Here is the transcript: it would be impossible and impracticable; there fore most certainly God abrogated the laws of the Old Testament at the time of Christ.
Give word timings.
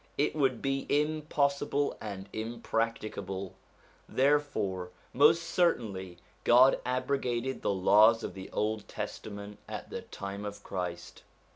it 0.17 0.35
would 0.35 0.63
be 0.63 0.87
impossible 0.89 1.95
and 2.01 2.27
impracticable; 2.33 3.53
there 4.09 4.39
fore 4.39 4.89
most 5.13 5.43
certainly 5.43 6.17
God 6.43 6.79
abrogated 6.87 7.61
the 7.61 7.69
laws 7.69 8.23
of 8.23 8.33
the 8.33 8.49
Old 8.49 8.87
Testament 8.87 9.59
at 9.69 9.91
the 9.91 10.01
time 10.01 10.43
of 10.43 10.63
Christ. 10.63 11.21